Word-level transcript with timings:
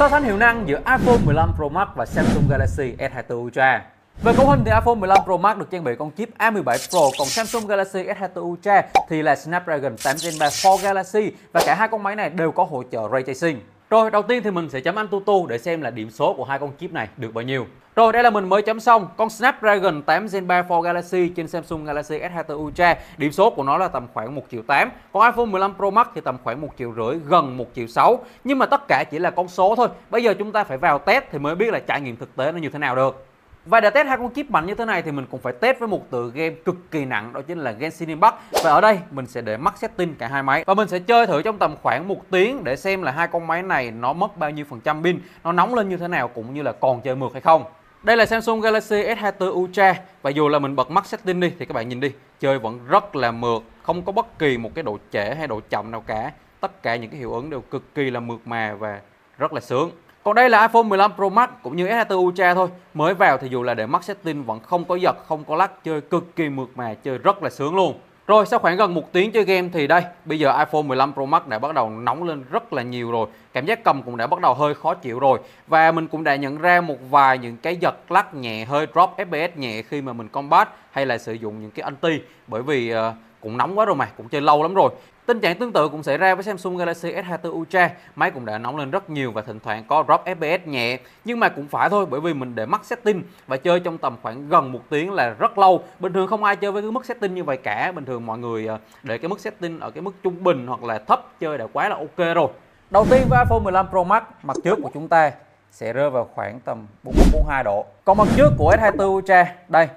So 0.00 0.08
sánh 0.08 0.24
hiệu 0.24 0.36
năng 0.36 0.68
giữa 0.68 0.76
iPhone 0.76 1.18
15 1.24 1.52
Pro 1.56 1.68
Max 1.68 1.88
và 1.94 2.06
Samsung 2.06 2.44
Galaxy 2.48 2.94
S24 2.98 3.34
Ultra. 3.34 3.84
Về 4.22 4.32
cấu 4.36 4.46
hình 4.46 4.62
thì 4.64 4.70
iPhone 4.70 4.94
15 4.94 5.18
Pro 5.24 5.36
Max 5.36 5.56
được 5.58 5.70
trang 5.70 5.84
bị 5.84 5.92
con 5.98 6.10
chip 6.16 6.28
A17 6.38 6.78
Pro, 6.90 7.00
còn 7.18 7.28
Samsung 7.28 7.66
Galaxy 7.66 8.02
S24 8.02 8.40
Ultra 8.40 8.82
thì 9.08 9.22
là 9.22 9.36
Snapdragon 9.36 9.96
8 10.04 10.16
Gen 10.24 10.34
3 10.40 10.48
4 10.64 10.80
Galaxy 10.82 11.32
và 11.52 11.60
cả 11.66 11.74
hai 11.74 11.88
con 11.88 12.02
máy 12.02 12.16
này 12.16 12.30
đều 12.30 12.52
có 12.52 12.64
hỗ 12.64 12.82
trợ 12.92 13.08
Ray 13.12 13.22
Tracing. 13.22 13.60
Rồi, 13.90 14.10
đầu 14.10 14.22
tiên 14.22 14.42
thì 14.42 14.50
mình 14.50 14.70
sẽ 14.70 14.80
chấm 14.80 14.94
AnTuTu 14.94 15.46
để 15.46 15.58
xem 15.58 15.82
là 15.82 15.90
điểm 15.90 16.10
số 16.10 16.34
của 16.34 16.44
hai 16.44 16.58
con 16.58 16.70
chip 16.80 16.92
này 16.92 17.08
được 17.16 17.34
bao 17.34 17.42
nhiêu. 17.42 17.66
Rồi, 17.96 18.12
đây 18.12 18.22
là 18.22 18.30
mình 18.30 18.48
mới 18.48 18.62
chấm 18.62 18.80
xong. 18.80 19.08
Con 19.16 19.30
Snapdragon 19.30 20.02
8 20.02 20.26
Gen 20.32 20.46
3 20.46 20.62
4 20.62 20.82
Galaxy 20.82 21.28
trên 21.28 21.48
Samsung 21.48 21.84
Galaxy 21.84 22.18
S24 22.18 22.54
Ultra, 22.54 22.96
điểm 23.18 23.32
số 23.32 23.50
của 23.50 23.62
nó 23.62 23.78
là 23.78 23.88
tầm 23.88 24.06
khoảng 24.14 24.34
1 24.34 24.42
triệu 24.50 24.62
8. 24.62 24.90
Còn 25.12 25.32
iPhone 25.32 25.46
15 25.46 25.74
Pro 25.76 25.90
Max 25.90 26.06
thì 26.14 26.20
tầm 26.20 26.36
khoảng 26.44 26.60
1 26.60 26.68
triệu 26.78 26.92
rưỡi, 26.96 27.18
gần 27.28 27.56
1 27.56 27.66
triệu 27.74 27.86
6. 27.86 28.24
Nhưng 28.44 28.58
mà 28.58 28.66
tất 28.66 28.80
cả 28.88 29.04
chỉ 29.10 29.18
là 29.18 29.30
con 29.30 29.48
số 29.48 29.74
thôi. 29.76 29.88
Bây 30.10 30.22
giờ 30.22 30.34
chúng 30.38 30.52
ta 30.52 30.64
phải 30.64 30.78
vào 30.78 30.98
test 30.98 31.24
thì 31.32 31.38
mới 31.38 31.54
biết 31.54 31.72
là 31.72 31.78
trải 31.78 32.00
nghiệm 32.00 32.16
thực 32.16 32.36
tế 32.36 32.52
nó 32.52 32.58
như 32.58 32.68
thế 32.68 32.78
nào 32.78 32.96
được. 32.96 33.29
Và 33.66 33.80
để 33.80 33.90
test 33.90 34.08
hai 34.08 34.16
con 34.16 34.34
chip 34.34 34.50
mạnh 34.50 34.66
như 34.66 34.74
thế 34.74 34.84
này 34.84 35.02
thì 35.02 35.12
mình 35.12 35.26
cũng 35.30 35.40
phải 35.40 35.52
test 35.52 35.78
với 35.78 35.88
một 35.88 36.10
tựa 36.10 36.30
game 36.34 36.50
cực 36.50 36.76
kỳ 36.90 37.04
nặng 37.04 37.32
đó 37.32 37.40
chính 37.40 37.58
là 37.58 37.72
Genshin 37.72 38.08
Impact. 38.08 38.34
Và 38.64 38.70
ở 38.70 38.80
đây 38.80 38.98
mình 39.10 39.26
sẽ 39.26 39.40
để 39.40 39.56
max 39.56 39.74
setting 39.74 40.14
cả 40.14 40.28
hai 40.28 40.42
máy 40.42 40.64
và 40.66 40.74
mình 40.74 40.88
sẽ 40.88 40.98
chơi 40.98 41.26
thử 41.26 41.42
trong 41.42 41.58
tầm 41.58 41.74
khoảng 41.82 42.08
một 42.08 42.30
tiếng 42.30 42.64
để 42.64 42.76
xem 42.76 43.02
là 43.02 43.12
hai 43.12 43.28
con 43.28 43.46
máy 43.46 43.62
này 43.62 43.90
nó 43.90 44.12
mất 44.12 44.36
bao 44.36 44.50
nhiêu 44.50 44.64
phần 44.68 44.80
trăm 44.80 45.02
pin, 45.02 45.20
nó 45.44 45.52
nóng 45.52 45.74
lên 45.74 45.88
như 45.88 45.96
thế 45.96 46.08
nào 46.08 46.28
cũng 46.28 46.54
như 46.54 46.62
là 46.62 46.72
còn 46.72 47.00
chơi 47.00 47.16
mượt 47.16 47.32
hay 47.32 47.40
không. 47.40 47.64
Đây 48.02 48.16
là 48.16 48.26
Samsung 48.26 48.60
Galaxy 48.60 49.02
S24 49.02 49.50
Ultra 49.50 49.94
và 50.22 50.30
dù 50.30 50.48
là 50.48 50.58
mình 50.58 50.76
bật 50.76 50.90
max 50.90 51.06
setting 51.06 51.40
đi 51.40 51.52
thì 51.58 51.66
các 51.66 51.74
bạn 51.74 51.88
nhìn 51.88 52.00
đi, 52.00 52.12
chơi 52.40 52.58
vẫn 52.58 52.80
rất 52.88 53.16
là 53.16 53.30
mượt, 53.30 53.62
không 53.82 54.02
có 54.02 54.12
bất 54.12 54.38
kỳ 54.38 54.58
một 54.58 54.70
cái 54.74 54.82
độ 54.82 54.98
trễ 55.12 55.34
hay 55.34 55.46
độ 55.46 55.60
chậm 55.70 55.90
nào 55.90 56.00
cả. 56.06 56.32
Tất 56.60 56.82
cả 56.82 56.96
những 56.96 57.10
cái 57.10 57.18
hiệu 57.18 57.32
ứng 57.32 57.50
đều 57.50 57.60
cực 57.60 57.94
kỳ 57.94 58.10
là 58.10 58.20
mượt 58.20 58.40
mà 58.44 58.74
và 58.74 59.00
rất 59.38 59.52
là 59.52 59.60
sướng. 59.60 59.90
Còn 60.30 60.34
đây 60.34 60.50
là 60.50 60.62
iPhone 60.62 60.82
15 60.82 61.12
Pro 61.16 61.28
Max 61.28 61.50
cũng 61.62 61.76
như 61.76 61.86
S24 61.86 62.14
Ultra 62.14 62.54
thôi. 62.54 62.68
Mới 62.94 63.14
vào 63.14 63.38
thì 63.38 63.48
dù 63.48 63.62
là 63.62 63.74
để 63.74 63.86
mắt 63.86 64.04
setting 64.04 64.44
vẫn 64.44 64.60
không 64.60 64.84
có 64.84 64.94
giật, 64.94 65.16
không 65.26 65.44
có 65.44 65.56
lắc, 65.56 65.84
chơi 65.84 66.00
cực 66.00 66.36
kỳ 66.36 66.48
mượt 66.48 66.68
mà, 66.74 66.94
chơi 66.94 67.18
rất 67.18 67.42
là 67.42 67.50
sướng 67.50 67.76
luôn. 67.76 67.94
Rồi 68.26 68.46
sau 68.46 68.58
khoảng 68.58 68.76
gần 68.76 68.94
một 68.94 69.12
tiếng 69.12 69.32
chơi 69.32 69.44
game 69.44 69.68
thì 69.72 69.86
đây, 69.86 70.02
bây 70.24 70.38
giờ 70.38 70.58
iPhone 70.58 70.82
15 70.82 71.12
Pro 71.12 71.24
Max 71.24 71.42
đã 71.46 71.58
bắt 71.58 71.74
đầu 71.74 71.90
nóng 71.90 72.24
lên 72.24 72.44
rất 72.50 72.72
là 72.72 72.82
nhiều 72.82 73.10
rồi. 73.10 73.26
Cảm 73.52 73.66
giác 73.66 73.84
cầm 73.84 74.02
cũng 74.02 74.16
đã 74.16 74.26
bắt 74.26 74.40
đầu 74.40 74.54
hơi 74.54 74.74
khó 74.74 74.94
chịu 74.94 75.18
rồi. 75.18 75.38
Và 75.66 75.92
mình 75.92 76.08
cũng 76.08 76.24
đã 76.24 76.36
nhận 76.36 76.58
ra 76.58 76.80
một 76.80 76.96
vài 77.10 77.38
những 77.38 77.56
cái 77.56 77.76
giật 77.76 77.96
lắc 78.08 78.34
nhẹ, 78.34 78.64
hơi 78.64 78.86
drop 78.94 79.10
FPS 79.16 79.48
nhẹ 79.56 79.82
khi 79.82 80.02
mà 80.02 80.12
mình 80.12 80.28
combat 80.28 80.68
hay 80.90 81.06
là 81.06 81.18
sử 81.18 81.32
dụng 81.32 81.60
những 81.60 81.70
cái 81.70 81.82
anti. 81.82 82.20
Bởi 82.46 82.62
vì 82.62 82.94
uh, 82.94 82.98
cũng 83.40 83.56
nóng 83.56 83.78
quá 83.78 83.84
rồi 83.84 83.96
mà, 83.96 84.06
cũng 84.16 84.28
chơi 84.28 84.40
lâu 84.40 84.62
lắm 84.62 84.74
rồi. 84.74 84.90
Tình 85.26 85.40
trạng 85.40 85.58
tương 85.58 85.72
tự 85.72 85.88
cũng 85.88 86.02
xảy 86.02 86.18
ra 86.18 86.34
với 86.34 86.44
Samsung 86.44 86.76
Galaxy 86.76 87.12
S24 87.12 87.50
Ultra, 87.50 87.90
máy 88.16 88.30
cũng 88.30 88.44
đã 88.44 88.58
nóng 88.58 88.76
lên 88.76 88.90
rất 88.90 89.10
nhiều 89.10 89.32
và 89.32 89.42
thỉnh 89.42 89.58
thoảng 89.64 89.84
có 89.88 90.04
drop 90.08 90.20
FPS 90.24 90.58
nhẹ, 90.64 90.98
nhưng 91.24 91.40
mà 91.40 91.48
cũng 91.48 91.66
phải 91.66 91.88
thôi 91.88 92.06
bởi 92.10 92.20
vì 92.20 92.34
mình 92.34 92.54
để 92.54 92.66
mắc 92.66 92.84
setting 92.84 93.22
và 93.46 93.56
chơi 93.56 93.80
trong 93.80 93.98
tầm 93.98 94.16
khoảng 94.22 94.48
gần 94.48 94.72
một 94.72 94.80
tiếng 94.88 95.12
là 95.12 95.30
rất 95.30 95.58
lâu. 95.58 95.82
Bình 96.00 96.12
thường 96.12 96.26
không 96.26 96.44
ai 96.44 96.56
chơi 96.56 96.72
với 96.72 96.82
cái 96.82 96.90
mức 96.90 97.04
setting 97.04 97.34
như 97.34 97.44
vậy 97.44 97.56
cả, 97.56 97.92
bình 97.92 98.04
thường 98.04 98.26
mọi 98.26 98.38
người 98.38 98.66
ờ, 98.66 98.78
để 99.02 99.18
cái 99.18 99.28
mức 99.28 99.40
setting 99.40 99.80
ở 99.80 99.90
cái 99.90 100.02
mức 100.02 100.14
trung 100.22 100.44
bình 100.44 100.66
hoặc 100.66 100.84
là 100.84 100.98
thấp 100.98 101.40
chơi 101.40 101.58
đã 101.58 101.66
quá 101.72 101.88
là 101.88 101.96
ok 101.96 102.34
rồi. 102.34 102.48
Đầu 102.90 103.06
tiên 103.10 103.22
với 103.28 103.38
iPhone 103.44 103.60
15 103.64 103.88
Pro 103.90 104.02
Max, 104.02 104.22
mặt 104.42 104.56
trước 104.64 104.78
của 104.82 104.90
chúng 104.94 105.08
ta 105.08 105.32
sẽ 105.70 105.92
rơi 105.92 106.10
vào 106.10 106.28
khoảng 106.34 106.60
tầm 106.60 106.86
42 107.02 107.64
độ. 107.64 107.86
Còn 108.04 108.16
mặt 108.16 108.28
trước 108.36 108.50
của 108.58 108.76
S24 108.80 109.04
Ultra, 109.04 109.54
đây, 109.68 109.88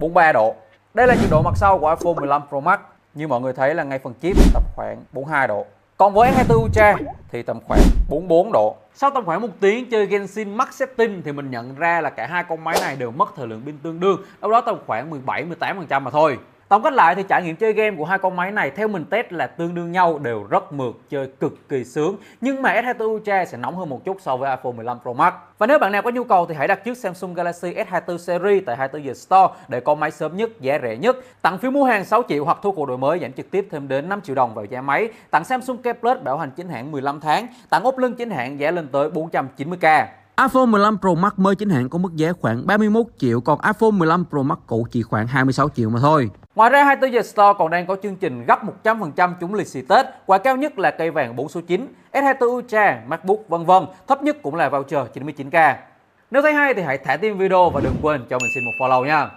43 0.00 0.32
độ. 0.32 0.54
Đây 0.96 1.06
là 1.06 1.14
nhiệt 1.14 1.30
độ 1.30 1.42
mặt 1.42 1.54
sau 1.56 1.78
của 1.78 1.88
iPhone 1.88 2.14
15 2.14 2.42
Pro 2.48 2.60
Max. 2.60 2.80
Như 3.14 3.28
mọi 3.28 3.40
người 3.40 3.52
thấy 3.52 3.74
là 3.74 3.84
ngay 3.84 3.98
phần 3.98 4.14
chip 4.22 4.36
tầm 4.54 4.62
khoảng 4.76 5.02
42 5.12 5.48
độ. 5.48 5.66
Còn 5.96 6.14
với 6.14 6.32
S24 6.32 6.64
Ultra 6.64 6.94
thì 7.32 7.42
tầm 7.42 7.60
khoảng 7.68 7.80
44 8.08 8.52
độ. 8.52 8.76
Sau 8.94 9.10
tầm 9.10 9.24
khoảng 9.24 9.42
một 9.42 9.48
tiếng 9.60 9.90
chơi 9.90 10.06
Genshin 10.06 10.56
Max 10.56 10.68
Setting 10.70 11.22
thì 11.22 11.32
mình 11.32 11.50
nhận 11.50 11.74
ra 11.74 12.00
là 12.00 12.10
cả 12.10 12.26
hai 12.26 12.44
con 12.48 12.64
máy 12.64 12.76
này 12.80 12.96
đều 12.96 13.10
mất 13.10 13.28
thời 13.36 13.46
lượng 13.46 13.62
pin 13.66 13.78
tương 13.78 14.00
đương. 14.00 14.22
Đâu 14.40 14.50
đó 14.50 14.60
tầm 14.60 14.78
khoảng 14.86 15.10
17-18% 15.26 16.00
mà 16.02 16.10
thôi. 16.10 16.38
Tổng 16.68 16.82
kết 16.82 16.92
lại 16.92 17.14
thì 17.14 17.22
trải 17.28 17.42
nghiệm 17.42 17.56
chơi 17.56 17.72
game 17.72 17.96
của 17.96 18.04
hai 18.04 18.18
con 18.18 18.36
máy 18.36 18.52
này 18.52 18.70
theo 18.70 18.88
mình 18.88 19.04
test 19.04 19.32
là 19.32 19.46
tương 19.46 19.74
đương 19.74 19.92
nhau 19.92 20.18
đều 20.18 20.46
rất 20.50 20.72
mượt, 20.72 20.94
chơi 21.10 21.26
cực 21.40 21.68
kỳ 21.68 21.84
sướng. 21.84 22.16
Nhưng 22.40 22.62
mà 22.62 22.80
S24 22.80 23.04
Ultra 23.04 23.44
sẽ 23.44 23.58
nóng 23.58 23.76
hơn 23.76 23.88
một 23.88 24.04
chút 24.04 24.16
so 24.20 24.36
với 24.36 24.50
iPhone 24.50 24.72
15 24.72 24.98
Pro 25.02 25.12
Max. 25.12 25.34
Và 25.58 25.66
nếu 25.66 25.78
bạn 25.78 25.92
nào 25.92 26.02
có 26.02 26.10
nhu 26.10 26.24
cầu 26.24 26.46
thì 26.46 26.54
hãy 26.54 26.68
đặt 26.68 26.84
trước 26.84 26.96
Samsung 26.96 27.34
Galaxy 27.34 27.74
S24 27.74 28.18
series 28.18 28.62
tại 28.66 28.76
24 28.76 29.06
giờ 29.06 29.14
Store 29.14 29.54
để 29.68 29.80
có 29.80 29.94
máy 29.94 30.10
sớm 30.10 30.36
nhất, 30.36 30.60
giá 30.60 30.78
rẻ 30.82 30.96
nhất. 30.96 31.16
Tặng 31.42 31.58
phiếu 31.58 31.70
mua 31.70 31.84
hàng 31.84 32.04
6 32.04 32.22
triệu 32.28 32.44
hoặc 32.44 32.58
thu 32.62 32.72
cổ 32.72 32.86
đổi 32.86 32.98
mới 32.98 33.18
giảm 33.18 33.32
trực 33.32 33.50
tiếp 33.50 33.68
thêm 33.70 33.88
đến 33.88 34.08
5 34.08 34.20
triệu 34.20 34.34
đồng 34.34 34.54
vào 34.54 34.64
giá 34.64 34.80
máy. 34.80 35.08
Tặng 35.30 35.44
Samsung 35.44 35.78
K 35.78 36.00
Plus 36.00 36.22
bảo 36.22 36.38
hành 36.38 36.50
chính 36.50 36.68
hãng 36.68 36.92
15 36.92 37.20
tháng. 37.20 37.46
Tặng 37.70 37.84
ốp 37.84 37.98
lưng 37.98 38.14
chính 38.14 38.30
hãng 38.30 38.60
giá 38.60 38.70
lên 38.70 38.88
tới 38.88 39.10
490k 39.10 40.06
iPhone 40.42 40.66
15 40.66 40.98
Pro 41.00 41.14
Max 41.14 41.32
mới 41.36 41.56
chính 41.56 41.70
hãng 41.70 41.88
có 41.88 41.98
mức 41.98 42.16
giá 42.16 42.32
khoảng 42.40 42.66
31 42.66 43.06
triệu, 43.18 43.40
còn 43.40 43.58
iPhone 43.60 43.90
15 43.90 44.24
Pro 44.30 44.42
Max 44.42 44.58
cũ 44.66 44.86
chỉ 44.90 45.02
khoảng 45.02 45.26
26 45.26 45.68
triệu 45.68 45.90
mà 45.90 46.00
thôi. 46.00 46.30
Ngoài 46.54 46.70
ra 46.70 46.84
24 46.84 47.12
giờ 47.12 47.22
Store 47.22 47.52
còn 47.58 47.70
đang 47.70 47.86
có 47.86 47.96
chương 48.02 48.16
trình 48.16 48.44
gấp 48.44 48.60
100% 48.84 49.32
chúng 49.40 49.54
lì 49.54 49.64
xì 49.64 49.82
Tết, 49.82 50.06
quà 50.26 50.38
cao 50.38 50.56
nhất 50.56 50.78
là 50.78 50.90
cây 50.90 51.10
vàng 51.10 51.36
4 51.36 51.48
số 51.48 51.60
9, 51.60 51.88
S24 52.12 52.46
Ultra, 52.46 53.02
MacBook 53.06 53.48
vân 53.48 53.64
vân, 53.64 53.86
thấp 54.06 54.22
nhất 54.22 54.36
cũng 54.42 54.54
là 54.54 54.68
voucher 54.68 55.00
99k. 55.14 55.74
Nếu 56.30 56.42
thấy 56.42 56.52
hay 56.52 56.74
thì 56.74 56.82
hãy 56.82 56.98
thả 56.98 57.16
tim 57.16 57.38
video 57.38 57.70
và 57.70 57.80
đừng 57.80 57.96
quên 58.02 58.24
cho 58.30 58.38
mình 58.38 58.50
xin 58.54 58.64
một 58.64 58.72
follow 58.86 59.06
nha. 59.06 59.30